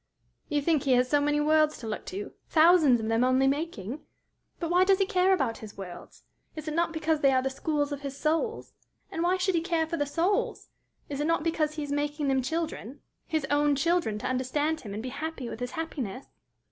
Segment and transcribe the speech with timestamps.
[0.49, 4.01] "You think he has so many worlds to look to thousands of them only making?
[4.59, 6.23] But why does he care about his worlds?
[6.55, 8.73] Is it not because they are the schools of his souls?
[9.11, 10.69] And why should he care for the souls?
[11.07, 14.95] Is it not because he is making them children his own children to understand him
[14.95, 16.25] and be happy with his happiness?"